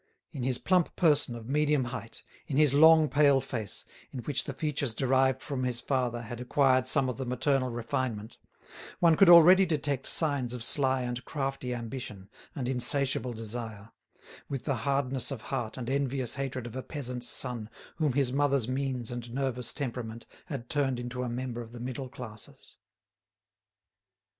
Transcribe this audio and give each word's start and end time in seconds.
In 0.31 0.41
his 0.41 0.57
plump 0.57 0.95
person 0.95 1.35
of 1.35 1.47
medium 1.47 1.83
height, 1.83 2.23
in 2.47 2.57
his 2.57 2.73
long 2.73 3.07
pale 3.07 3.39
face, 3.39 3.85
in 4.11 4.21
which 4.21 4.45
the 4.45 4.53
features 4.55 4.95
derived 4.95 5.43
from 5.43 5.63
his 5.63 5.79
father 5.79 6.23
had 6.23 6.41
acquired 6.41 6.87
some 6.87 7.07
of 7.07 7.17
the 7.17 7.23
maternal 7.27 7.69
refinement, 7.69 8.39
one 8.99 9.15
could 9.15 9.29
already 9.29 9.63
detect 9.63 10.07
signs 10.07 10.53
of 10.53 10.63
sly 10.63 11.03
and 11.03 11.23
crafty 11.25 11.71
ambition 11.71 12.31
and 12.55 12.67
insatiable 12.67 13.33
desire, 13.33 13.91
with 14.49 14.65
the 14.65 14.77
hardness 14.89 15.29
of 15.29 15.41
heart 15.53 15.77
and 15.77 15.87
envious 15.87 16.33
hatred 16.33 16.65
of 16.65 16.75
a 16.75 16.81
peasant's 16.81 17.27
son 17.29 17.69
whom 17.97 18.13
his 18.13 18.33
mother's 18.33 18.67
means 18.67 19.11
and 19.11 19.31
nervous 19.31 19.71
temperament 19.71 20.25
had 20.47 20.67
turned 20.67 20.99
into 20.99 21.21
a 21.21 21.29
member 21.29 21.61
of 21.61 21.73
the 21.73 21.79
middle 21.79 22.09
classes. 22.09 22.77